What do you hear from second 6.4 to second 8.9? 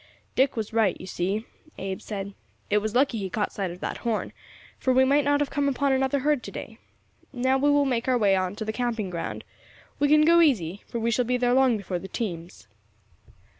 to day. Now we will make our way on to the